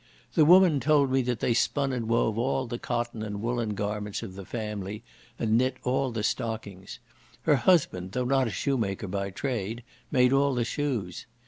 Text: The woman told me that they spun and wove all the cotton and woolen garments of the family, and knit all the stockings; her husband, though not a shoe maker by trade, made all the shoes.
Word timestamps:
The 0.33 0.45
woman 0.45 0.79
told 0.79 1.11
me 1.11 1.21
that 1.21 1.41
they 1.41 1.53
spun 1.53 1.93
and 1.93 2.07
wove 2.07 2.35
all 2.35 2.65
the 2.65 2.79
cotton 2.79 3.21
and 3.21 3.39
woolen 3.39 3.75
garments 3.75 4.23
of 4.23 4.33
the 4.33 4.45
family, 4.45 5.03
and 5.37 5.55
knit 5.59 5.77
all 5.83 6.09
the 6.09 6.23
stockings; 6.23 6.97
her 7.43 7.57
husband, 7.57 8.13
though 8.13 8.25
not 8.25 8.47
a 8.47 8.49
shoe 8.49 8.77
maker 8.79 9.07
by 9.07 9.29
trade, 9.29 9.83
made 10.09 10.33
all 10.33 10.55
the 10.55 10.65
shoes. 10.65 11.27